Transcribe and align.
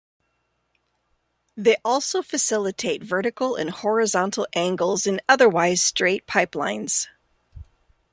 They 1.55 1.75
also 1.85 2.23
facilitate 2.23 3.03
vertical 3.03 3.55
and 3.55 3.69
horizontal 3.69 4.47
angles 4.55 5.05
in 5.05 5.21
otherwise 5.29 5.83
straight 5.83 6.25
pipelines. 6.25 7.05